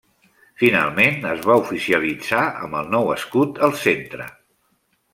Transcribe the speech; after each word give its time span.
Finalment, 0.61 1.19
es 1.33 1.43
va 1.51 1.59
oficialitzar 1.65 2.41
amb 2.65 2.81
el 2.83 2.93
nou 2.97 3.15
escut 3.19 3.65
al 3.69 3.81
centre. 3.87 4.31